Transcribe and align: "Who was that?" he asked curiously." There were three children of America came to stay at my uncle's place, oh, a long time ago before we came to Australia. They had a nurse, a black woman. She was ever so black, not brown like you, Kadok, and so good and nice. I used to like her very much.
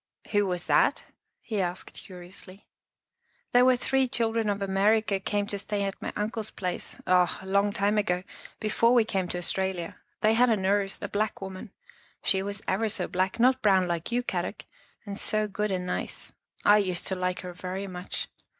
"Who 0.31 0.47
was 0.47 0.65
that?" 0.65 1.03
he 1.41 1.61
asked 1.61 1.93
curiously." 2.05 2.65
There 3.51 3.63
were 3.63 3.75
three 3.75 4.07
children 4.07 4.49
of 4.49 4.59
America 4.63 5.19
came 5.19 5.45
to 5.45 5.59
stay 5.59 5.83
at 5.83 6.01
my 6.01 6.11
uncle's 6.15 6.49
place, 6.49 6.99
oh, 7.05 7.37
a 7.39 7.45
long 7.45 7.69
time 7.71 7.99
ago 7.99 8.23
before 8.59 8.95
we 8.95 9.05
came 9.05 9.27
to 9.27 9.37
Australia. 9.37 9.97
They 10.21 10.33
had 10.33 10.49
a 10.49 10.57
nurse, 10.57 10.99
a 11.03 11.07
black 11.07 11.39
woman. 11.39 11.71
She 12.23 12.41
was 12.41 12.63
ever 12.67 12.89
so 12.89 13.07
black, 13.07 13.39
not 13.39 13.61
brown 13.61 13.87
like 13.87 14.11
you, 14.11 14.23
Kadok, 14.23 14.65
and 15.05 15.19
so 15.19 15.47
good 15.47 15.69
and 15.69 15.85
nice. 15.85 16.33
I 16.65 16.79
used 16.79 17.05
to 17.09 17.15
like 17.15 17.41
her 17.41 17.53
very 17.53 17.85
much. 17.85 18.27